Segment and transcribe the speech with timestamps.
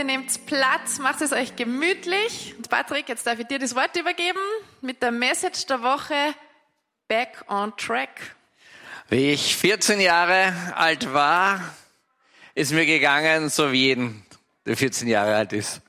[0.00, 2.54] Bitte nehmt Platz, macht es euch gemütlich.
[2.56, 4.38] Und Patrick, jetzt darf ich dir das Wort übergeben
[4.80, 6.14] mit der Message der Woche
[7.06, 8.34] Back on Track.
[9.10, 11.74] Wie ich 14 Jahre alt war,
[12.54, 14.24] ist mir gegangen, so wie jeden,
[14.64, 15.82] der 14 Jahre alt ist.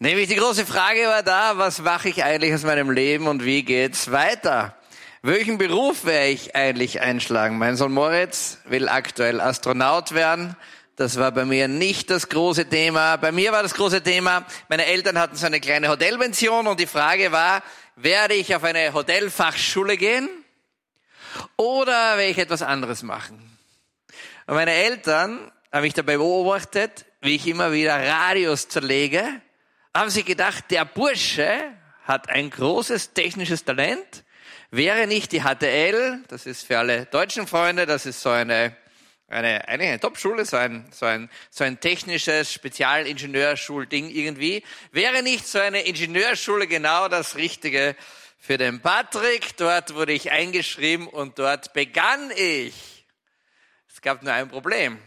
[0.00, 3.62] Nämlich die große Frage war da, was mache ich eigentlich aus meinem Leben und wie
[3.62, 4.76] geht's weiter?
[5.22, 7.58] Welchen Beruf werde ich eigentlich einschlagen?
[7.58, 10.56] Mein Sohn Moritz will aktuell Astronaut werden.
[10.98, 13.14] Das war bei mir nicht das große Thema.
[13.18, 16.88] Bei mir war das große Thema, meine Eltern hatten so eine kleine Hotelpension und die
[16.88, 17.62] Frage war,
[17.94, 20.28] werde ich auf eine Hotelfachschule gehen
[21.56, 23.38] oder werde ich etwas anderes machen?
[24.48, 29.24] Und meine Eltern haben mich dabei beobachtet, wie ich immer wieder Radios zerlege,
[29.94, 31.60] haben sie gedacht, der Bursche
[32.06, 34.24] hat ein großes technisches Talent
[34.70, 38.76] Wäre nicht die HTL, das ist für alle deutschen Freunde, das ist so eine,
[39.28, 45.58] eine, eine Top-Schule, so ein, so ein, so ein technisches Spezialingenieurschulding irgendwie, wäre nicht so
[45.58, 47.94] eine Ingenieurschule genau das Richtige
[48.38, 49.56] für den Patrick.
[49.56, 53.04] Dort wurde ich eingeschrieben und dort begann ich.
[53.92, 54.98] Es gab nur ein Problem.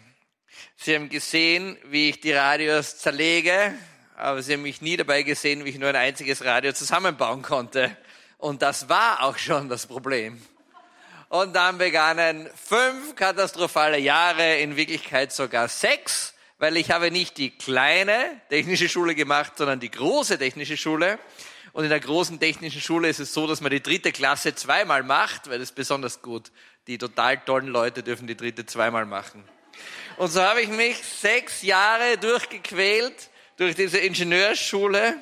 [0.75, 3.73] Sie haben gesehen, wie ich die Radios zerlege,
[4.17, 7.95] aber Sie haben mich nie dabei gesehen, wie ich nur ein einziges Radio zusammenbauen konnte.
[8.37, 10.41] Und das war auch schon das Problem.
[11.31, 17.51] Und dann begannen fünf katastrophale Jahre, in Wirklichkeit sogar sechs, weil ich habe nicht die
[17.51, 21.19] kleine technische Schule gemacht, sondern die große technische Schule.
[21.71, 25.03] Und in der großen technischen Schule ist es so, dass man die dritte Klasse zweimal
[25.03, 26.51] macht, weil das besonders gut.
[26.87, 29.41] Die total tollen Leute dürfen die dritte zweimal machen.
[30.17, 35.15] Und so habe ich mich sechs Jahre durchgequält durch diese Ingenieurschule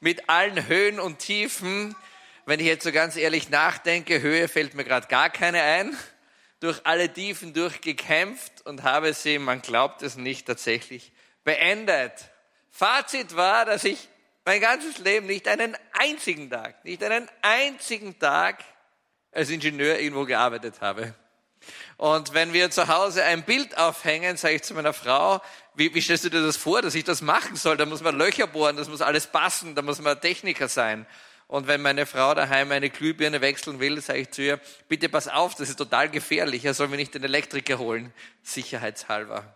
[0.00, 1.94] mit allen Höhen und Tiefen,
[2.46, 5.96] wenn ich jetzt so ganz ehrlich nachdenke, Höhe fällt mir gerade gar keine ein,
[6.60, 11.12] durch alle Tiefen durchgekämpft und habe sie, man glaubt es nicht, tatsächlich
[11.44, 12.12] beendet.
[12.70, 14.08] Fazit war, dass ich
[14.44, 18.64] mein ganzes Leben nicht einen einzigen Tag, nicht einen einzigen Tag
[19.30, 21.14] als Ingenieur irgendwo gearbeitet habe.
[21.96, 25.40] Und wenn wir zu Hause ein Bild aufhängen, sage ich zu meiner Frau,
[25.74, 27.76] wie, wie stellst du dir das vor, dass ich das machen soll?
[27.76, 31.06] Da muss man Löcher bohren, das muss alles passen, da muss man Techniker sein.
[31.52, 34.58] Und wenn meine Frau daheim eine Glühbirne wechseln will, sage ich zu ihr,
[34.88, 39.54] bitte pass auf, das ist total gefährlich, er soll mir nicht den Elektriker holen, sicherheitshalber.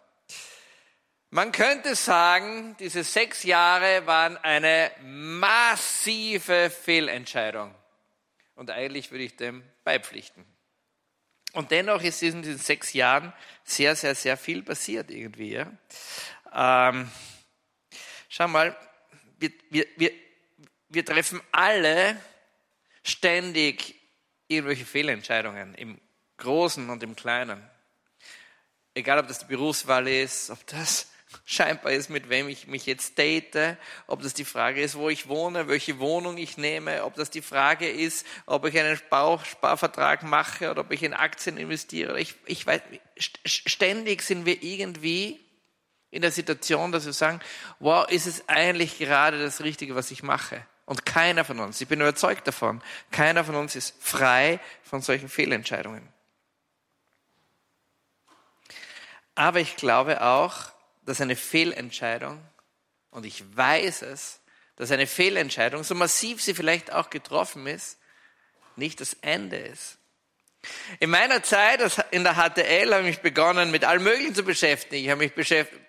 [1.30, 7.74] Man könnte sagen, diese sechs Jahre waren eine massive Fehlentscheidung.
[8.56, 10.44] Und eigentlich würde ich dem beipflichten.
[11.54, 13.32] Und dennoch ist in diesen sechs Jahren
[13.64, 15.54] sehr, sehr, sehr viel passiert irgendwie.
[15.54, 16.90] Ja?
[16.90, 17.10] Ähm,
[18.28, 18.76] schau mal,
[19.38, 20.25] wir, wir, wir,
[20.88, 22.16] wir treffen alle
[23.02, 23.94] ständig
[24.48, 26.00] irgendwelche Fehlentscheidungen im
[26.38, 27.62] Großen und im Kleinen.
[28.94, 31.10] Egal, ob das die Berufswahl ist, ob das
[31.44, 33.76] scheinbar ist, mit wem ich mich jetzt date,
[34.06, 37.42] ob das die Frage ist, wo ich wohne, welche Wohnung ich nehme, ob das die
[37.42, 42.20] Frage ist, ob ich einen Sparvertrag mache oder ob ich in Aktien investiere.
[42.20, 42.80] Ich, ich weiß,
[43.18, 45.40] ständig sind wir irgendwie
[46.10, 47.40] in der Situation, dass wir sagen,
[47.80, 50.64] wow, ist es eigentlich gerade das Richtige, was ich mache?
[50.86, 52.80] Und keiner von uns, ich bin überzeugt davon,
[53.10, 56.08] keiner von uns ist frei von solchen Fehlentscheidungen.
[59.34, 60.70] Aber ich glaube auch,
[61.04, 62.40] dass eine Fehlentscheidung,
[63.10, 64.40] und ich weiß es,
[64.76, 67.98] dass eine Fehlentscheidung, so massiv sie vielleicht auch getroffen ist,
[68.76, 69.98] nicht das Ende ist.
[71.00, 75.04] In meiner Zeit in der HTL habe ich mich begonnen, mit allem Möglichen zu beschäftigen.
[75.04, 75.32] Ich habe mich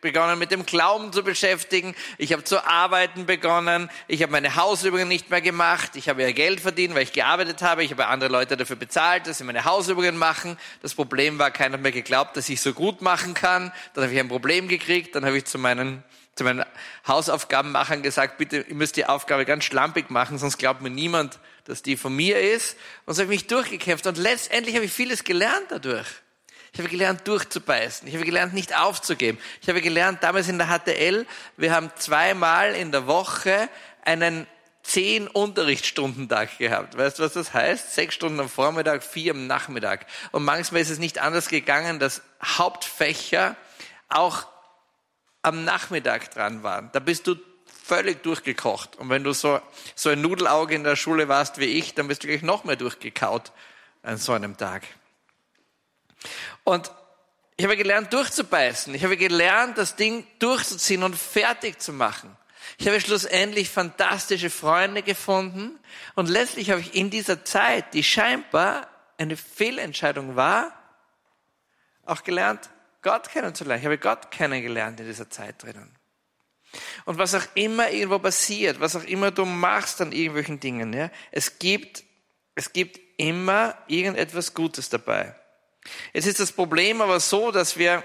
[0.02, 1.96] begonnen, mit dem Glauben zu beschäftigen.
[2.18, 3.90] Ich habe zu arbeiten begonnen.
[4.08, 5.92] Ich habe meine Hausübungen nicht mehr gemacht.
[5.96, 7.84] Ich habe ja Geld verdient, weil ich gearbeitet habe.
[7.84, 10.58] Ich habe andere Leute dafür bezahlt, dass sie meine Hausübungen machen.
[10.82, 13.72] Das Problem war, keiner hat mir geglaubt, dass ich so gut machen kann.
[13.94, 15.16] Dann habe ich ein Problem gekriegt.
[15.16, 16.04] Dann habe ich zu meinen
[16.38, 16.66] zu meinen
[17.08, 21.82] Hausaufgabenmachern gesagt, bitte, ihr müsst die Aufgabe ganz schlampig machen, sonst glaubt mir niemand, dass
[21.82, 22.78] die von mir ist.
[23.06, 26.08] Und so habe ich mich durchgekämpft und letztendlich habe ich vieles gelernt dadurch.
[26.74, 28.08] Ich habe gelernt, durchzubeißen.
[28.08, 29.40] Ich habe gelernt, nicht aufzugeben.
[29.62, 31.26] Ich habe gelernt, damals in der HTL,
[31.56, 33.68] wir haben zweimal in der Woche
[34.06, 34.46] einen
[34.84, 36.98] zehn Unterrichtsstundentag gehabt.
[36.98, 37.94] Weißt du, was das heißt?
[37.94, 40.06] Sechs Stunden am Vormittag, vier am Nachmittag.
[40.32, 43.56] Und manchmal ist es nicht anders gegangen, dass Hauptfächer
[44.08, 44.48] auch
[45.48, 46.90] am Nachmittag dran waren.
[46.92, 47.36] Da bist du
[47.66, 48.98] völlig durchgekocht.
[48.98, 49.62] Und wenn du so,
[49.96, 52.76] so ein Nudelauge in der Schule warst wie ich, dann bist du gleich noch mehr
[52.76, 53.54] durchgekaut
[54.04, 54.84] an so einem Tag.
[56.66, 56.92] Und
[57.56, 58.94] ich habe gelernt, durchzubeißen.
[58.94, 62.36] Ich habe gelernt, das Ding durchzuziehen und fertig zu machen.
[62.78, 65.80] Ich habe schlussendlich fantastische Freunde gefunden
[66.16, 70.74] und letztlich habe ich in dieser Zeit, die scheinbar eine Fehlentscheidung war,
[72.06, 72.70] auch gelernt,
[73.02, 73.82] Gott kennenzulernen.
[73.82, 75.96] Ich habe Gott kennengelernt in dieser Zeit drinnen.
[77.06, 81.10] Und was auch immer irgendwo passiert, was auch immer du machst an irgendwelchen Dingen, ja,
[81.32, 82.04] es gibt,
[82.56, 85.36] es gibt immer irgendetwas Gutes dabei.
[86.14, 88.04] Jetzt ist das Problem aber so, dass wir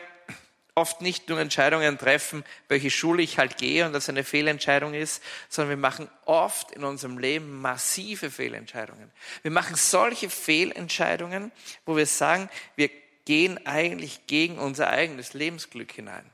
[0.74, 5.22] oft nicht nur Entscheidungen treffen, welche Schule ich halt gehe und das eine Fehlentscheidung ist,
[5.48, 9.10] sondern wir machen oft in unserem Leben massive Fehlentscheidungen.
[9.42, 11.52] Wir machen solche Fehlentscheidungen,
[11.84, 12.88] wo wir sagen, wir
[13.24, 16.28] gehen eigentlich gegen unser eigenes Lebensglück hinein.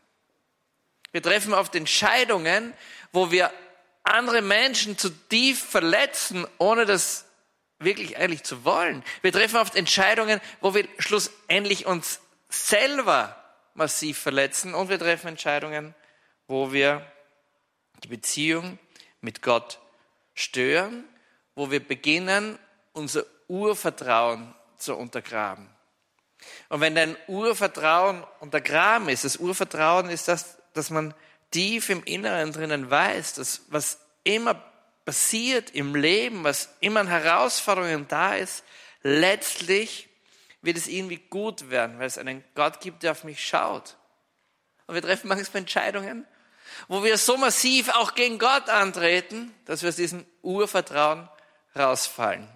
[1.13, 2.75] Wir treffen oft Entscheidungen,
[3.13, 3.53] wo wir
[4.03, 7.27] andere Menschen zu tief verletzen, ohne das
[7.79, 9.05] wirklich eigentlich zu wollen.
[9.23, 13.37] Wir treffen oft Entscheidungen, wo wir schlussendlich uns selber
[13.75, 15.95] massiv verletzen und wir treffen Entscheidungen,
[16.47, 17.07] wo wir
[18.03, 18.79] die Beziehung
[19.21, 19.79] mit Gott
[20.35, 21.05] stören,
[21.55, 22.59] wo wir beginnen,
[22.93, 25.69] unser Urvertrauen zu untergraben.
[26.69, 31.15] Und wenn dein Urvertrauen untergraben ist, das Urvertrauen ist das, dass man
[31.51, 34.63] tief im Inneren drinnen weiß, dass was immer
[35.05, 38.63] passiert im Leben, was immer an Herausforderungen da ist,
[39.03, 40.09] letztlich
[40.61, 43.97] wird es irgendwie gut werden, weil es einen Gott gibt, der auf mich schaut.
[44.87, 46.27] Und wir treffen manchmal Entscheidungen,
[46.89, 51.29] wo wir so massiv auch gegen Gott antreten, dass wir aus diesem Urvertrauen
[51.75, 52.47] rausfallen.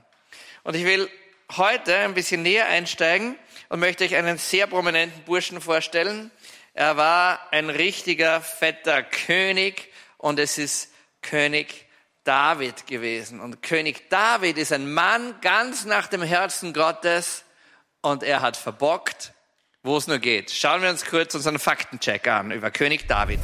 [0.65, 1.09] Und ich will
[1.57, 3.39] heute ein bisschen näher einsteigen
[3.73, 6.31] und möchte euch einen sehr prominenten Burschen vorstellen.
[6.75, 10.93] Er war ein richtiger fetter König und es ist
[11.23, 11.87] König
[12.23, 13.41] David gewesen.
[13.41, 17.45] Und König David ist ein Mann ganz nach dem Herzen Gottes
[18.03, 19.33] und er hat verbockt,
[19.83, 20.51] wo es nur geht.
[20.51, 23.41] Schauen wir uns kurz unseren Faktencheck an über König David.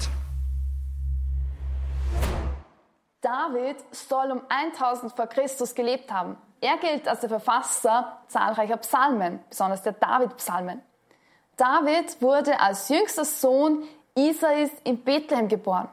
[3.23, 6.37] David soll um 1000 vor Christus gelebt haben.
[6.61, 10.83] Er gilt als der Verfasser zahlreicher Psalmen, besonders der David-Psalmen.
[11.57, 13.85] David wurde als jüngster Sohn
[14.17, 15.89] Isais in Bethlehem geboren.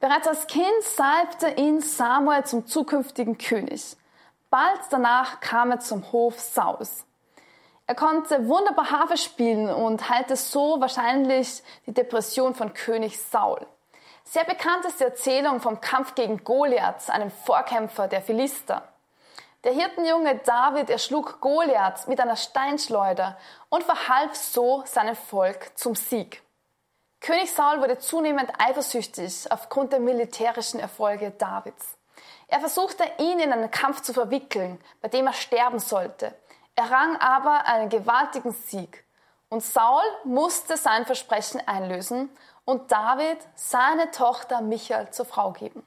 [0.00, 3.96] Bereits als Kind salbte ihn Samuel zum zukünftigen König.
[4.50, 7.06] Bald danach kam er zum Hof Sauls.
[7.86, 13.66] Er konnte wunderbar Harfe spielen und heilte so wahrscheinlich die Depression von König Saul.
[14.24, 18.91] Sehr bekannt ist die Erzählung vom Kampf gegen Goliath, einem Vorkämpfer der Philister.
[19.64, 23.38] Der Hirtenjunge David erschlug Goliath mit einer Steinschleuder
[23.68, 26.42] und verhalf so seinem Volk zum Sieg.
[27.20, 31.96] König Saul wurde zunehmend eifersüchtig aufgrund der militärischen Erfolge Davids.
[32.48, 36.34] Er versuchte ihn in einen Kampf zu verwickeln, bei dem er sterben sollte.
[36.74, 39.04] Er rang aber einen gewaltigen Sieg.
[39.48, 45.86] Und Saul musste sein Versprechen einlösen und David seine Tochter Michael zur Frau geben.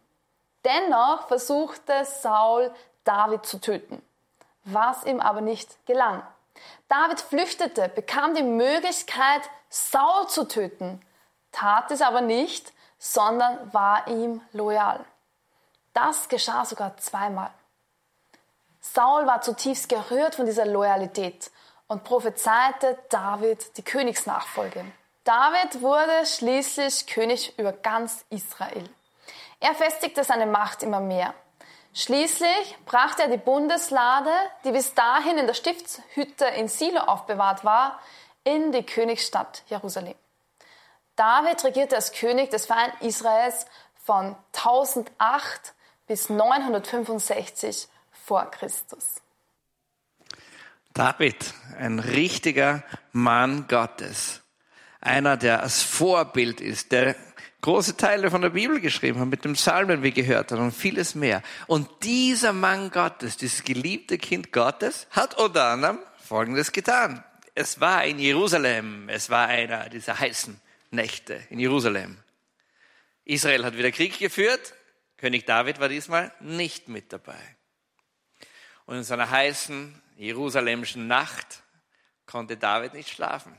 [0.64, 2.74] Dennoch versuchte Saul,
[3.06, 4.02] David zu töten,
[4.66, 6.22] was ihm aber nicht gelang.
[6.90, 11.02] David flüchtete, bekam die Möglichkeit, Saul zu töten,
[11.52, 15.04] tat es aber nicht, sondern war ihm loyal.
[15.94, 17.52] Das geschah sogar zweimal.
[18.82, 21.52] Saul war zutiefst gerührt von dieser Loyalität
[21.88, 24.86] und prophezeite David die Königsnachfolge.
[25.24, 28.90] David wurde schließlich König über ganz Israel.
[29.60, 31.34] Er festigte seine Macht immer mehr.
[31.98, 34.30] Schließlich brachte er die Bundeslade,
[34.66, 38.02] die bis dahin in der Stiftshütte in Silo aufbewahrt war,
[38.44, 40.16] in die Königsstadt Jerusalem.
[41.16, 43.66] David regierte als König des Vereinten Israels
[44.04, 45.74] von 1008
[46.06, 49.22] bis 965 vor Christus.
[50.94, 52.84] David, ein richtiger
[53.14, 54.42] Mann Gottes.
[55.00, 57.16] Einer, der als Vorbild ist, der
[57.66, 61.16] große Teile von der Bibel geschrieben hat, mit dem Psalmen, wie gehört hat, und vieles
[61.16, 61.42] mehr.
[61.66, 67.24] Und dieser Mann Gottes, dieses geliebte Kind Gottes, hat unter anderem Folgendes getan.
[67.56, 72.18] Es war in Jerusalem, es war einer dieser heißen Nächte in Jerusalem.
[73.24, 74.76] Israel hat wieder Krieg geführt.
[75.18, 77.40] König David war diesmal nicht mit dabei.
[78.86, 81.64] Und in so einer heißen jerusalemischen Nacht
[82.28, 83.58] konnte David nicht schlafen.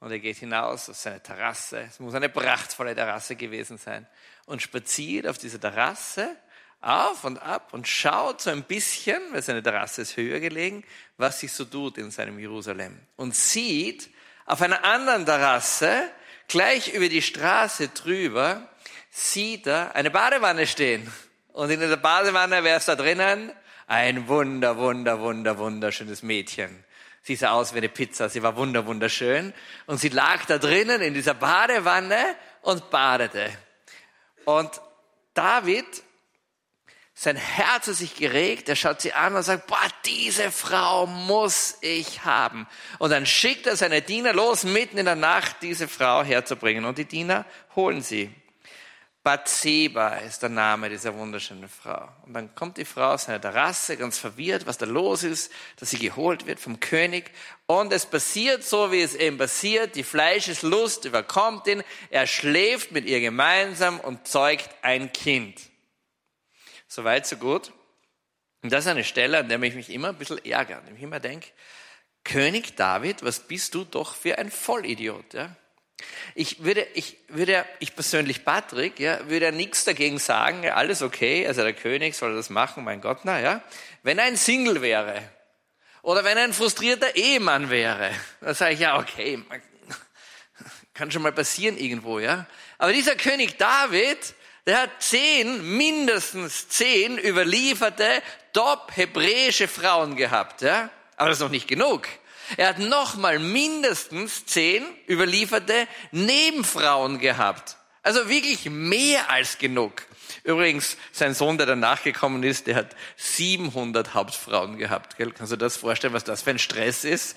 [0.00, 1.80] Und er geht hinaus auf seine Terrasse.
[1.88, 4.06] Es muss eine prachtvolle Terrasse gewesen sein.
[4.46, 6.36] Und spaziert auf dieser Terrasse
[6.80, 10.82] auf und ab und schaut so ein bisschen, weil seine Terrasse ist höher gelegen,
[11.18, 12.98] was sich so tut in seinem Jerusalem.
[13.16, 14.08] Und sieht
[14.46, 16.10] auf einer anderen Terrasse
[16.48, 18.66] gleich über die Straße drüber
[19.10, 21.12] sieht er eine Badewanne stehen.
[21.52, 23.52] Und in der Badewanne, wer ist da drinnen?
[23.86, 26.84] Ein wunder, wunder, wunder, wunderschönes Mädchen.
[27.30, 29.54] Sie sah aus wie eine Pizza, sie war wunder, wunderschön.
[29.86, 32.18] Und sie lag da drinnen in dieser Badewanne
[32.62, 33.48] und badete.
[34.46, 34.80] Und
[35.32, 35.86] David
[37.14, 41.78] sein Herz hat sich geregt, er schaut sie an und sagt, boah, diese Frau muss
[41.82, 42.66] ich haben.
[42.98, 46.84] Und dann schickt er seine Diener los, mitten in der Nacht diese Frau herzubringen.
[46.84, 47.46] Und die Diener
[47.76, 48.34] holen sie.
[49.22, 52.08] Bathseba ist der Name dieser wunderschönen Frau.
[52.24, 55.90] Und dann kommt die Frau aus einer Terrasse, ganz verwirrt, was da los ist, dass
[55.90, 57.30] sie geholt wird vom König.
[57.66, 59.94] Und es passiert so, wie es eben passiert.
[59.94, 61.82] Die Fleischeslust überkommt ihn.
[62.08, 65.60] Er schläft mit ihr gemeinsam und zeugt ein Kind.
[66.88, 67.72] Soweit, so gut.
[68.62, 70.80] Und das ist eine Stelle, an der ich mich immer ein bisschen ärgere.
[70.80, 71.48] Und ich immer denke,
[72.24, 75.54] König David, was bist du doch für ein Vollidiot, ja?
[76.34, 81.46] Ich würde, ich würde, ich persönlich Patrick, ja, würde ja nichts dagegen sagen, alles okay,
[81.46, 83.62] also der König soll das machen, mein Gott, na ja.
[84.02, 85.22] Wenn er ein Single wäre,
[86.02, 89.42] oder wenn er ein frustrierter Ehemann wäre, dann sage ich, ja, okay,
[90.94, 92.46] kann schon mal passieren irgendwo, ja.
[92.78, 94.18] Aber dieser König David,
[94.66, 100.90] der hat zehn, mindestens zehn überlieferte, top hebräische Frauen gehabt, ja.
[101.16, 102.08] Aber das ist noch nicht genug.
[102.56, 107.76] Er hat nochmal mindestens zehn überlieferte Nebenfrauen gehabt.
[108.02, 110.02] Also wirklich mehr als genug.
[110.42, 115.16] Übrigens, sein Sohn, der danach gekommen ist, der hat 700 Hauptfrauen gehabt.
[115.16, 115.32] Gell?
[115.32, 117.36] Kannst du dir das vorstellen, was das für ein Stress ist?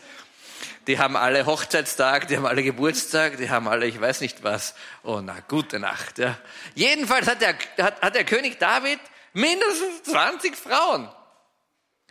[0.87, 4.75] Die haben alle Hochzeitstag, die haben alle Geburtstag, die haben alle, ich weiß nicht was.
[5.03, 6.17] Oh, na, gute Nacht.
[6.17, 6.37] Ja.
[6.75, 8.99] Jedenfalls hat der, hat, hat der König David
[9.33, 11.09] mindestens 20 Frauen.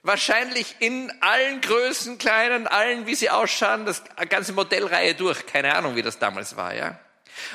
[0.02, 5.46] Wahrscheinlich in allen Größen, kleinen, allen, wie sie ausschauen, das ganze Modellreihe durch.
[5.46, 6.98] Keine Ahnung, wie das damals war, ja.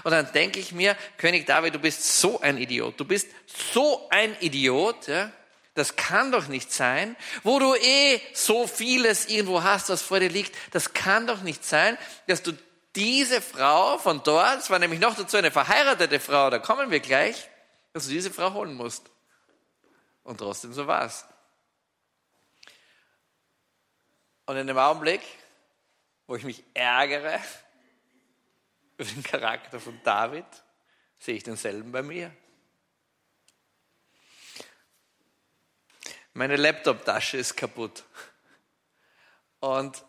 [0.04, 3.00] Und dann denke ich mir, König David, du bist so ein Idiot.
[3.00, 3.28] Du bist
[3.74, 5.32] so ein Idiot, ja.
[5.74, 10.30] Das kann doch nicht sein, wo du eh so vieles irgendwo hast, was vor dir
[10.30, 10.56] liegt.
[10.72, 12.54] Das kann doch nicht sein, dass du
[12.96, 17.00] diese Frau von dort, es war nämlich noch dazu eine verheiratete Frau, da kommen wir
[17.00, 17.48] gleich,
[17.94, 19.04] dass du diese Frau holen musst.
[20.24, 21.26] Und trotzdem so war's.
[24.48, 25.22] Und in dem Augenblick,
[26.26, 27.40] wo ich mich ärgere
[28.98, 30.46] über den Charakter von David,
[31.20, 32.32] sehe ich denselben bei mir.
[36.34, 38.04] Meine Laptop-Tasche ist kaputt.
[39.60, 40.04] Und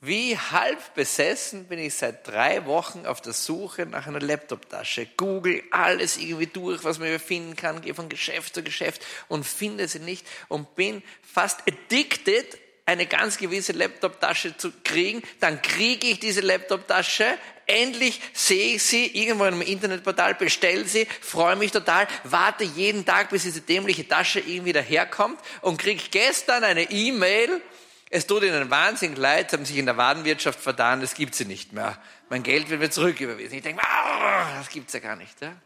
[0.00, 5.06] wie halb besessen bin ich seit drei Wochen auf der Suche nach einer Laptop-Tasche.
[5.16, 9.88] Google alles irgendwie durch, was man finden kann, gehe von Geschäft zu Geschäft und finde
[9.88, 16.20] sie nicht und bin fast addicted eine ganz gewisse Laptop-Tasche zu kriegen, dann kriege ich
[16.20, 22.06] diese Laptop-Tasche, endlich sehe ich sie irgendwo in einem Internetportal, bestelle sie, freue mich total,
[22.24, 27.62] warte jeden Tag, bis diese dämliche Tasche irgendwie daherkommt und kriege gestern eine E-Mail,
[28.10, 31.72] es tut ihnen wahnsinnig leid, haben sich in der Warenwirtschaft vertan, das gibt sie nicht
[31.72, 31.98] mehr.
[32.28, 33.56] Mein Geld wird mir zurücküberwiesen.
[33.56, 35.40] Ich denke, oh, das gibt's ja gar nicht.
[35.40, 35.56] Ja?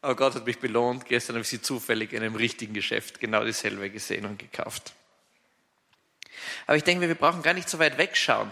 [0.00, 1.06] Aber Gott hat mich belohnt.
[1.06, 4.92] Gestern habe ich sie zufällig in einem richtigen Geschäft genau dieselbe gesehen und gekauft.
[6.66, 8.50] Aber ich denke, wir brauchen gar nicht so weit wegschauen.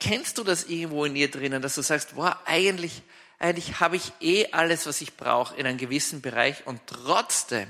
[0.00, 3.02] Kennst du das irgendwo in dir drinnen, dass du sagst, wow, eigentlich,
[3.38, 7.68] eigentlich habe ich eh alles, was ich brauche in einem gewissen Bereich und trotzdem,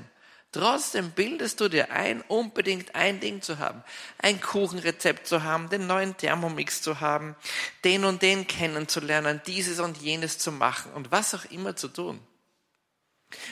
[0.52, 3.82] trotzdem bildest du dir ein, unbedingt ein Ding zu haben,
[4.18, 7.34] ein Kuchenrezept zu haben, den neuen Thermomix zu haben,
[7.82, 12.20] den und den kennenzulernen, dieses und jenes zu machen und was auch immer zu tun.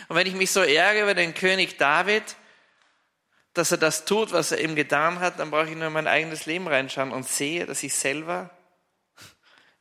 [0.08, 2.22] Und wenn ich mich so ärgere über den König David,
[3.58, 6.06] dass er das tut, was er eben getan hat, dann brauche ich nur in mein
[6.06, 8.50] eigenes Leben reinschauen und sehe, dass ich selber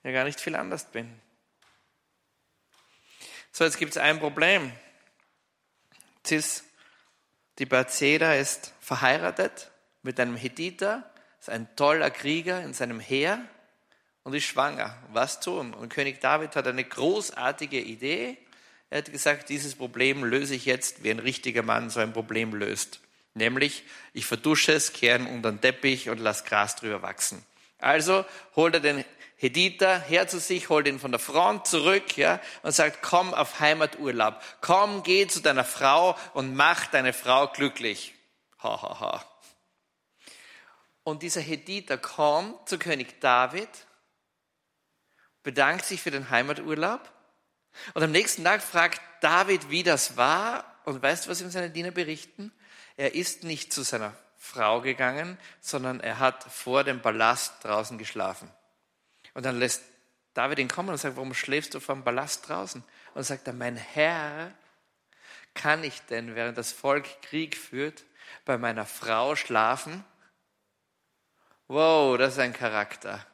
[0.04, 1.22] ja gar nicht viel anders bin.
[3.52, 4.72] So, jetzt gibt es ein Problem.
[6.30, 6.66] Ist,
[7.60, 13.40] die Bathseba ist verheiratet mit einem Hethiter, ist ein toller Krieger in seinem Heer
[14.24, 14.98] und ist schwanger.
[15.14, 15.74] Was tun?
[15.74, 18.38] Und König David hat eine großartige Idee.
[18.90, 22.54] Er hat gesagt, dieses Problem löse ich jetzt, wie ein richtiger Mann so ein Problem
[22.54, 23.00] löst.
[23.38, 27.44] Nämlich, ich verdusche es, kehre unter den Teppich und lass Gras drüber wachsen.
[27.80, 28.26] Also
[28.56, 29.06] holt er den
[29.38, 33.60] Hediter her zu sich, holt ihn von der Front zurück, ja, und sagt, komm auf
[33.60, 34.42] Heimaturlaub.
[34.62, 38.16] Komm, geh zu deiner Frau und mach deine Frau glücklich.
[38.64, 39.26] Ha, ha, ha.
[41.04, 43.70] Und dieser Hediter kommt zu König David,
[45.44, 47.10] bedankt sich für den Heimaturlaub
[47.94, 50.66] und am nächsten Tag fragt David, wie das war.
[50.86, 52.52] Und weißt du, was ihm seine Diener berichten?
[52.98, 58.52] Er ist nicht zu seiner Frau gegangen, sondern er hat vor dem Palast draußen geschlafen.
[59.34, 59.84] Und dann lässt
[60.34, 62.84] David ihn kommen und sagt, warum schläfst du vor dem Palast draußen?
[63.14, 64.52] Und sagt er, mein Herr,
[65.54, 68.04] kann ich denn, während das Volk Krieg führt,
[68.46, 70.04] bei meiner Frau schlafen?
[71.68, 73.26] Wow, das ist ein Charakter.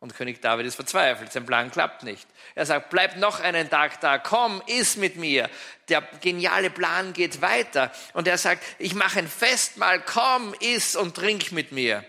[0.00, 2.28] Und König David ist verzweifelt, sein Plan klappt nicht.
[2.54, 5.50] Er sagt, bleib noch einen Tag da, komm, iss mit mir.
[5.88, 7.90] Der geniale Plan geht weiter.
[8.12, 12.04] Und er sagt, ich mache ein Festmahl, komm, iss und trink mit mir.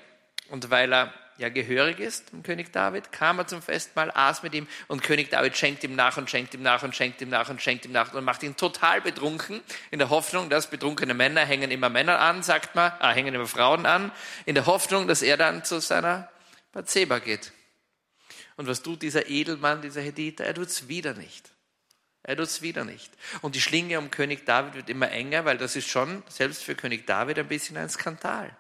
[0.50, 4.54] Und weil er ja gehörig ist, dem König David, kam er zum Festmahl, aß mit
[4.54, 7.50] ihm und König David schenkt ihm nach und schenkt ihm nach und schenkt ihm nach
[7.50, 11.46] und schenkt ihm nach und macht ihn total betrunken, in der Hoffnung, dass betrunkene Männer
[11.46, 14.12] hängen immer Männer an, sagt man, ah, hängen immer Frauen an,
[14.46, 16.30] in der Hoffnung, dass er dann zu seiner
[16.74, 17.54] Bathseba geht.
[18.60, 20.44] Und was tut dieser Edelmann, dieser Hediter?
[20.44, 21.50] Er tut's wieder nicht.
[22.24, 23.10] Er tut's wieder nicht.
[23.40, 26.76] Und die Schlinge um König David wird immer enger, weil das ist schon selbst für
[26.76, 28.54] König David ein bisschen ein Skandal.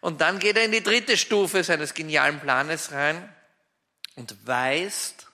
[0.00, 3.28] Und dann geht er in die dritte Stufe seines genialen Planes rein
[4.14, 5.26] und weist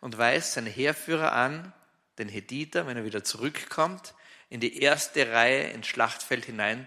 [0.00, 1.72] und weist seine Heerführer an,
[2.18, 4.14] den Hediter, wenn er wieder zurückkommt,
[4.48, 6.86] in die erste Reihe ins Schlachtfeld hinein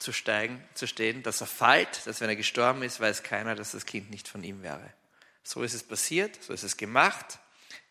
[0.00, 3.70] zu steigen, zu stehen, dass er fällt, dass wenn er gestorben ist, weiß keiner, dass
[3.70, 4.92] das Kind nicht von ihm wäre.
[5.44, 7.38] So ist es passiert, so ist es gemacht.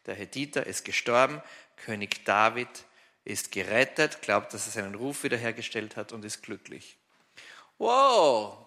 [0.08, 1.42] Der Hediter ist gestorben,
[1.78, 2.68] König David
[3.24, 6.98] ist gerettet, glaubt, dass er seinen Ruf wiederhergestellt hat und ist glücklich.
[7.78, 8.58] Wow,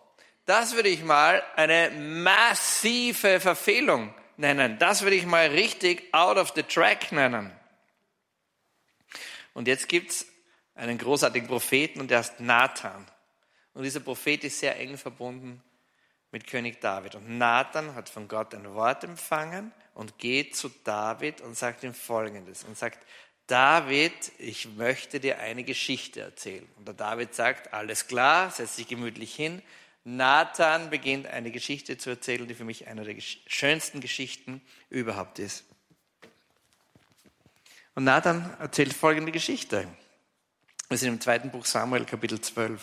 [0.47, 4.79] das würde ich mal eine massive Verfehlung nennen.
[4.79, 7.53] Das würde ich mal richtig out of the track nennen.
[9.53, 10.27] Und jetzt gibt's
[10.75, 13.05] einen großartigen Propheten und der ist Nathan.
[13.75, 15.63] Und dieser Prophet ist sehr eng verbunden
[16.37, 17.15] mit König David.
[17.15, 21.95] Und Nathan hat von Gott ein Wort empfangen und geht zu David und sagt ihm
[21.95, 23.07] Folgendes und sagt,
[23.47, 26.69] David, ich möchte dir eine Geschichte erzählen.
[26.77, 29.63] Und der David sagt, alles klar, setzt sich gemütlich hin.
[30.05, 33.17] Nathan beginnt eine Geschichte zu erzählen, die für mich eine der
[33.47, 35.65] schönsten Geschichten überhaupt ist.
[37.95, 39.89] Und Nathan erzählt folgende Geschichte.
[40.91, 42.83] Wir sind im zweiten Buch Samuel, Kapitel 12.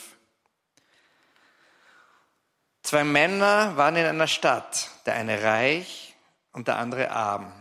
[2.93, 6.13] Zwei Männer waren in einer Stadt, der eine reich
[6.51, 7.51] und der andere arm.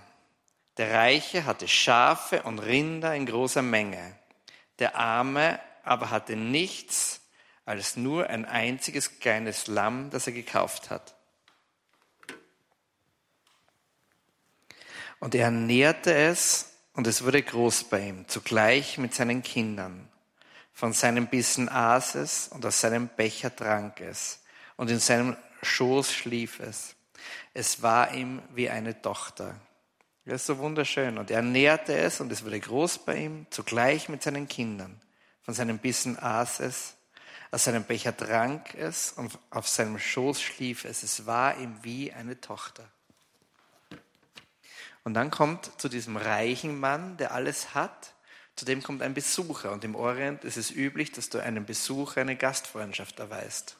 [0.76, 4.14] Der Reiche hatte Schafe und Rinder in großer Menge.
[4.78, 7.22] Der Arme aber hatte nichts
[7.64, 11.14] als nur ein einziges kleines Lamm, das er gekauft hat.
[15.18, 20.10] Und er nährte es und es wurde groß bei ihm, zugleich mit seinen Kindern.
[20.74, 24.41] Von seinem Bissen aß es und aus seinem Becher trank es
[24.76, 26.94] und in seinem Schoß schlief es.
[27.54, 29.54] Es war ihm wie eine Tochter.
[30.24, 31.18] Das ist so wunderschön.
[31.18, 35.00] Und er nährte es und es wurde groß bei ihm, zugleich mit seinen Kindern.
[35.42, 36.94] Von seinem Bissen aß es,
[37.50, 41.02] aus seinem Becher trank es und auf seinem Schoß schlief es.
[41.02, 42.88] Es war ihm wie eine Tochter.
[45.04, 48.14] Und dann kommt zu diesem reichen Mann, der alles hat,
[48.54, 49.72] zu dem kommt ein Besucher.
[49.72, 53.76] Und im Orient ist es üblich, dass du einem Besucher eine Gastfreundschaft erweist.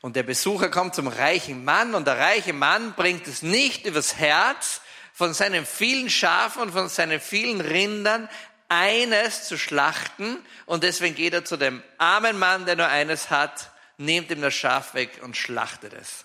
[0.00, 4.16] Und der Besucher kommt zum reichen Mann und der reiche Mann bringt es nicht übers
[4.16, 4.80] Herz,
[5.12, 8.28] von seinen vielen Schafen und von seinen vielen Rindern
[8.68, 10.38] eines zu schlachten.
[10.64, 14.54] Und deswegen geht er zu dem armen Mann, der nur eines hat, nimmt ihm das
[14.54, 16.24] Schaf weg und schlachtet es.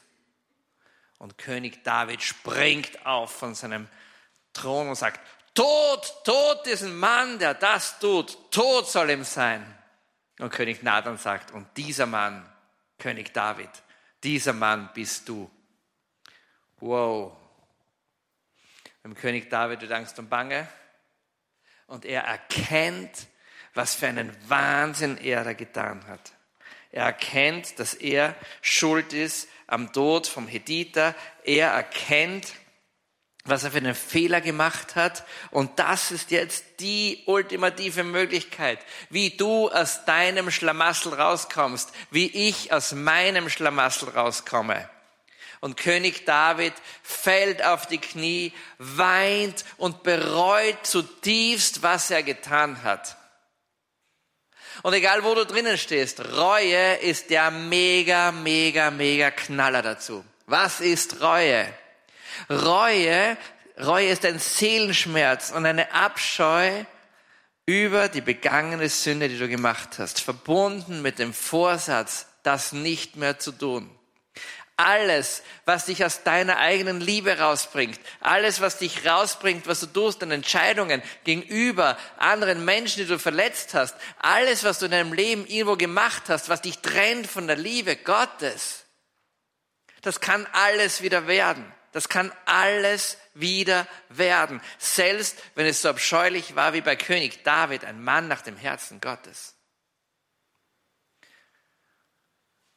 [1.18, 3.88] Und König David springt auf von seinem
[4.54, 5.20] Thron und sagt,
[5.56, 9.66] Tod, Tod diesen Mann, der das tut, Tod soll ihm sein.
[10.40, 12.48] Und König Nathan sagt, und dieser Mann
[13.04, 13.70] König David,
[14.24, 15.52] dieser Mann bist du.
[16.80, 17.36] Wow.
[19.04, 20.66] Dem König David wird Angst und Bange
[21.88, 23.28] und er erkennt,
[23.74, 26.32] was für einen Wahnsinn er da getan hat.
[26.92, 31.14] Er erkennt, dass er schuld ist am Tod vom Hediter.
[31.44, 32.54] Er erkennt,
[33.46, 35.26] was er für einen Fehler gemacht hat.
[35.52, 38.80] Und das ist jetzt die ultimative Möglichkeit,
[39.10, 44.90] wie du aus deinem Schlamassel rauskommst, wie ich aus meinem Schlamassel rauskomme.
[45.60, 53.18] Und König David fällt auf die Knie, weint und bereut zutiefst, was er getan hat.
[54.82, 60.26] Und egal wo du drinnen stehst, Reue ist der mega, mega, mega Knaller dazu.
[60.48, 61.74] Was ist Reue?
[62.50, 63.38] Reue,
[63.80, 66.84] Reue ist ein Seelenschmerz und eine Abscheu
[67.66, 73.40] über die begangene Sünde, die du gemacht hast, verbunden mit dem Vorsatz, das nicht mehr
[73.40, 73.90] zu tun.
[74.76, 80.24] Alles, was dich aus deiner eigenen Liebe rausbringt, alles, was dich rausbringt, was du tust
[80.24, 85.46] an Entscheidungen gegenüber anderen Menschen, die du verletzt hast, alles, was du in deinem Leben
[85.46, 88.86] irgendwo gemacht hast, was dich trennt von der Liebe Gottes,
[90.02, 91.72] das kann alles wieder werden.
[91.94, 94.62] Das kann alles wieder werden.
[94.80, 99.00] Selbst wenn es so abscheulich war wie bei König David, ein Mann nach dem Herzen
[99.00, 99.56] Gottes.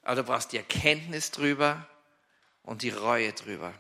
[0.03, 1.89] Aber du brauchst die Erkenntnis drüber
[2.63, 3.73] und die Reue drüber.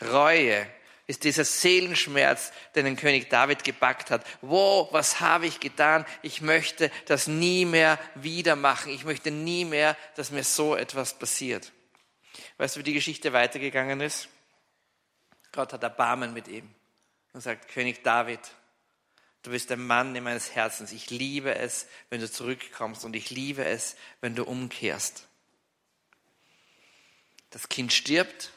[0.00, 0.66] Reue
[1.06, 4.24] ist dieser Seelenschmerz, den den König David gepackt hat.
[4.40, 6.06] Wo, was habe ich getan?
[6.22, 8.92] Ich möchte das nie mehr wieder machen.
[8.92, 11.72] Ich möchte nie mehr, dass mir so etwas passiert.
[12.56, 14.28] Weißt du, wie die Geschichte weitergegangen ist?
[15.54, 16.68] Gott hat Erbarmen mit ihm
[17.32, 18.40] und sagt, König David,
[19.44, 20.90] du bist der Mann in meines Herzens.
[20.90, 25.28] Ich liebe es, wenn du zurückkommst und ich liebe es, wenn du umkehrst.
[27.50, 28.50] Das Kind stirbt,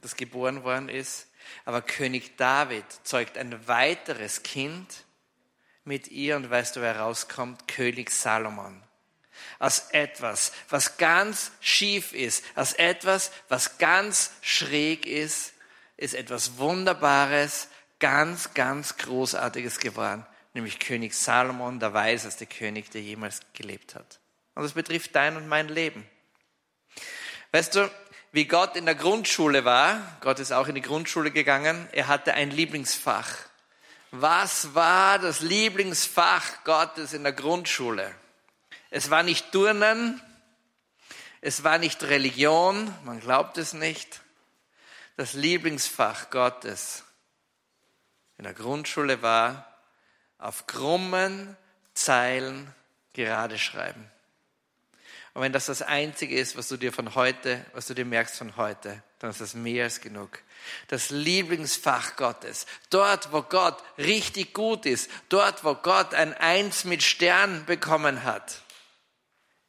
[0.00, 1.28] das geboren worden ist,
[1.64, 5.04] aber König David zeugt ein weiteres Kind
[5.84, 7.68] mit ihr und weißt du, wer rauskommt?
[7.68, 8.82] König Salomon
[9.58, 15.52] aus etwas, was ganz schief ist, aus etwas, was ganz schräg ist,
[15.96, 23.40] ist etwas Wunderbares, ganz, ganz Großartiges geworden, nämlich König Salomon, der weiseste König, der jemals
[23.52, 24.18] gelebt hat.
[24.54, 26.08] Und das betrifft dein und mein Leben.
[27.52, 27.90] Weißt du,
[28.32, 32.34] wie Gott in der Grundschule war, Gott ist auch in die Grundschule gegangen, er hatte
[32.34, 33.28] ein Lieblingsfach.
[34.12, 38.14] Was war das Lieblingsfach Gottes in der Grundschule?
[38.90, 40.20] Es war nicht Turnen,
[41.40, 44.20] es war nicht Religion, man glaubt es nicht.
[45.16, 47.04] Das Lieblingsfach Gottes
[48.36, 49.70] in der Grundschule war
[50.38, 51.56] auf krummen
[51.94, 52.74] Zeilen
[53.12, 54.10] gerade schreiben.
[55.34, 58.36] Und wenn das das Einzige ist, was du dir von heute, was du dir merkst
[58.36, 60.40] von heute, dann ist das mehr als genug.
[60.88, 67.02] Das Lieblingsfach Gottes, dort, wo Gott richtig gut ist, dort, wo Gott ein Eins mit
[67.02, 68.62] Stern bekommen hat,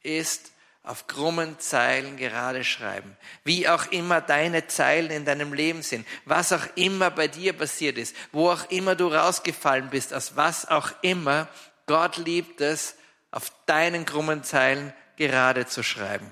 [0.02, 0.52] ist
[0.84, 3.16] auf krummen Zeilen gerade schreiben.
[3.44, 7.98] Wie auch immer deine Zeilen in deinem Leben sind, was auch immer bei dir passiert
[7.98, 11.48] ist, wo auch immer du rausgefallen bist, aus was auch immer,
[11.86, 12.96] Gott liebt es,
[13.30, 16.26] auf deinen krummen Zeilen gerade zu schreiben.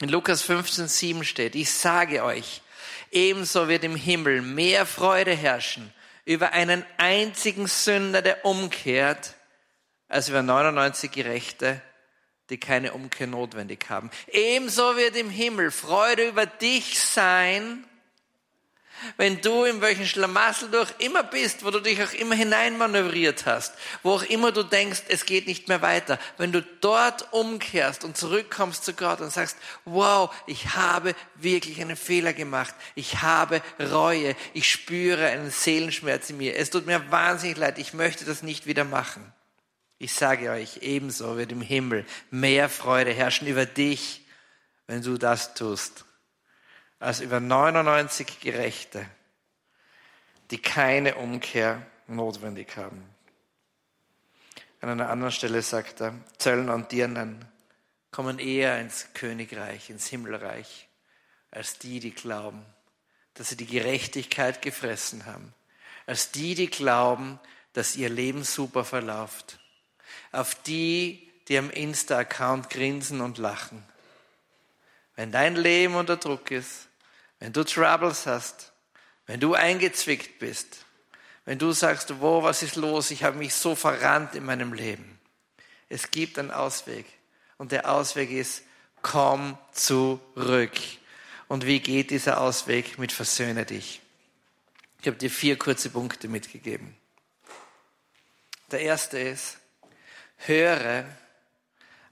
[0.00, 2.62] In Lukas 15, 7 steht, ich sage euch,
[3.10, 5.92] ebenso wird im Himmel mehr Freude herrschen
[6.24, 9.34] über einen einzigen Sünder, der umkehrt,
[10.08, 11.82] als über 99 Gerechte,
[12.50, 14.10] die keine Umkehr notwendig haben.
[14.28, 17.84] Ebenso wird im Himmel Freude über dich sein,
[19.16, 23.46] wenn du in welchen Schlamassel du auch immer bist, wo du dich auch immer hineinmanövriert
[23.46, 28.04] hast, wo auch immer du denkst, es geht nicht mehr weiter, wenn du dort umkehrst
[28.04, 33.62] und zurückkommst zu Gott und sagst, wow, ich habe wirklich einen Fehler gemacht, ich habe
[33.78, 38.42] Reue, ich spüre einen Seelenschmerz in mir, es tut mir wahnsinnig leid, ich möchte das
[38.42, 39.32] nicht wieder machen.
[40.00, 44.24] Ich sage euch, ebenso wird im Himmel mehr Freude herrschen über dich,
[44.86, 46.04] wenn du das tust,
[47.00, 49.04] als über 99 Gerechte,
[50.52, 53.02] die keine Umkehr notwendig haben.
[54.80, 57.44] An einer anderen Stelle sagt er, Zöllner und Dirnen
[58.12, 60.88] kommen eher ins Königreich, ins Himmelreich,
[61.50, 62.64] als die, die glauben,
[63.34, 65.52] dass sie die Gerechtigkeit gefressen haben,
[66.06, 67.40] als die, die glauben,
[67.72, 69.58] dass ihr Leben super verläuft
[70.32, 73.82] auf die, die am Insta-Account grinsen und lachen.
[75.16, 76.88] Wenn dein Leben unter Druck ist,
[77.40, 78.72] wenn du Troubles hast,
[79.26, 80.84] wenn du eingezwickt bist,
[81.44, 85.18] wenn du sagst, wo, was ist los, ich habe mich so verrannt in meinem Leben.
[85.88, 87.06] Es gibt einen Ausweg.
[87.56, 88.62] Und der Ausweg ist,
[89.02, 90.72] komm zurück.
[91.48, 92.98] Und wie geht dieser Ausweg?
[92.98, 94.02] Mit versöhne dich.
[95.00, 96.96] Ich habe dir vier kurze Punkte mitgegeben.
[98.70, 99.58] Der erste ist,
[100.38, 101.04] höre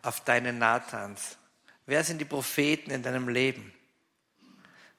[0.02, 1.36] auf deine Nathans.
[1.86, 3.72] Wer sind die Propheten in deinem Leben?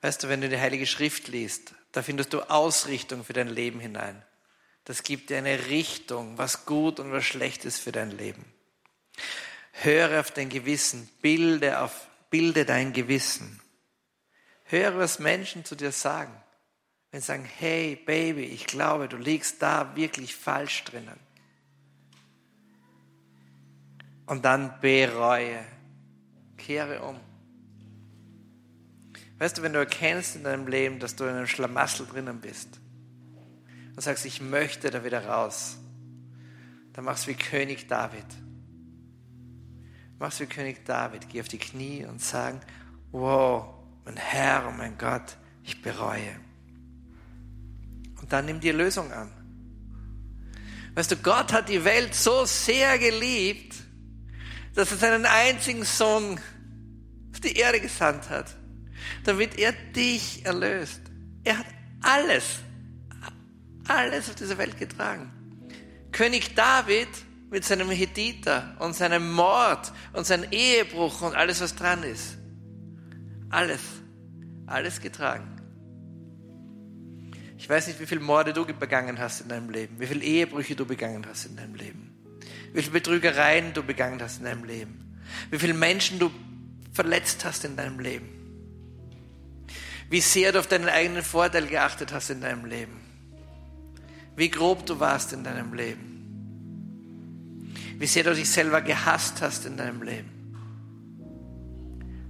[0.02, 3.80] Weißt du, wenn du die Heilige Schrift liest, da findest du Ausrichtung für dein Leben
[3.80, 4.22] hinein.
[4.86, 8.46] Das gibt dir eine Richtung, was gut und was schlecht ist für dein Leben.
[9.74, 13.60] Höre auf dein Gewissen, bilde, auf, bilde dein Gewissen.
[14.64, 16.34] Höre, was Menschen zu dir sagen.
[17.12, 21.27] Wenn sie sagen, hey Baby, ich glaube, du liegst da wirklich falsch drinnen
[24.28, 25.60] und dann bereue.
[26.58, 27.20] Kehre um.
[29.40, 32.80] Weißt du, wenn du erkennst in deinem Leben, dass du in einem Schlamassel drinnen bist
[33.96, 35.78] und sagst, ich möchte da wieder raus,
[36.94, 38.26] dann machst du wie König David.
[40.18, 42.56] Machst wie König David, geh auf die Knie und sag,
[43.12, 46.36] wow, mein Herr und mein Gott, ich bereue.
[48.20, 49.32] Und dann nimm die Lösung an.
[50.96, 53.76] Weißt du, Gott hat die Welt so sehr geliebt,
[54.78, 56.40] dass er seinen einzigen Sohn
[57.34, 58.56] auf die Erde gesandt hat,
[59.24, 61.02] damit er dich erlöst.
[61.44, 61.66] Er hat
[62.04, 62.60] alles,
[63.88, 65.32] alles auf dieser Welt getragen.
[66.12, 67.08] König David
[67.50, 72.38] mit seinem Hethiter und seinem Mord und seinem Ehebruch und alles, was dran ist.
[73.50, 73.82] Alles,
[74.68, 75.60] alles getragen.
[77.58, 80.76] Ich weiß nicht, wie viele Morde du begangen hast in deinem Leben, wie viele Ehebrüche
[80.76, 82.17] du begangen hast in deinem Leben
[82.74, 85.18] wie viele Betrügereien du begangen hast in deinem Leben,
[85.50, 86.32] wie viele Menschen du
[86.94, 88.30] verletzt hast in deinem Leben.
[90.10, 93.00] Wie sehr du auf deinen eigenen Vorteil geachtet hast in deinem Leben.
[94.36, 96.08] Wie grob du warst in deinem Leben.
[98.00, 100.30] Wie sehr du dich selber gehasst hast in deinem Leben.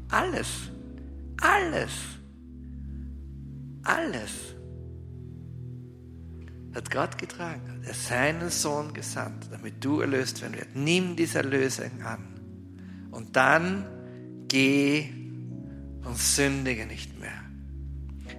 [0.10, 0.48] Alles,
[1.42, 1.92] alles,
[3.84, 4.57] alles
[6.78, 7.82] hat Gott getragen.
[7.84, 10.76] Er hat seinen Sohn gesandt, damit du erlöst werden wirst.
[10.76, 12.20] Nimm diese Erlösung an.
[13.12, 13.86] Und dann
[14.48, 15.10] geh
[16.06, 17.42] und sündige nicht mehr.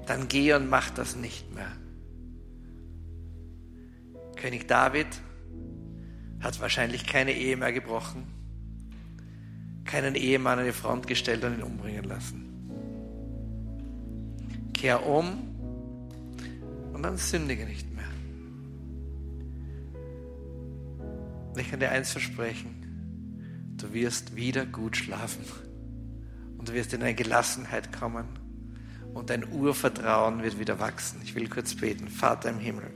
[0.07, 1.73] Dann geh und mach das nicht mehr.
[4.37, 5.09] König David
[6.41, 8.25] hat wahrscheinlich keine Ehe mehr gebrochen,
[9.85, 12.45] keinen Ehemann an die Front gestellt und ihn umbringen lassen.
[14.73, 15.39] Kehr um
[16.93, 17.88] und dann sündige nicht
[21.59, 25.43] Und ich kann dir eins versprechen, du wirst wieder gut schlafen
[26.57, 28.29] und du wirst in eine Gelassenheit kommen
[29.13, 31.21] und dein Urvertrauen wird wieder wachsen.
[31.25, 32.07] Ich will kurz beten.
[32.07, 32.93] Vater im Himmel.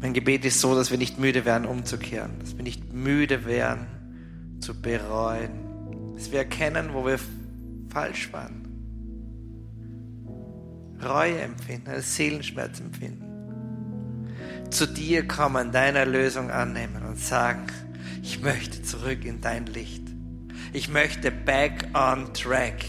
[0.00, 3.88] Mein Gebet ist so, dass wir nicht müde werden, umzukehren, dass wir nicht müde werden,
[4.60, 7.18] zu bereuen, dass wir erkennen, wo wir
[7.88, 8.68] falsch waren.
[11.02, 13.31] Reue empfinden, Seelenschmerz empfinden.
[14.72, 17.66] Zu dir kommen, deine Lösung annehmen und sagen,
[18.22, 20.02] ich möchte zurück in dein Licht.
[20.72, 22.82] Ich möchte back on track.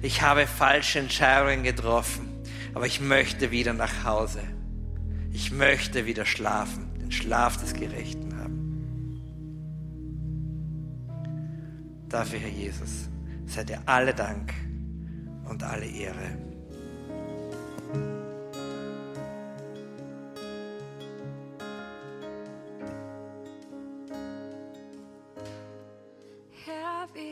[0.00, 2.26] Ich habe falsche Entscheidungen getroffen,
[2.72, 4.40] aber ich möchte wieder nach Hause.
[5.30, 9.20] Ich möchte wieder schlafen, den Schlaf des Gerechten haben.
[12.08, 13.10] Dafür, Herr Jesus,
[13.44, 14.54] sei dir alle Dank
[15.44, 16.49] und alle Ehre.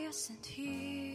[0.09, 1.08] Herr, wir sind hier.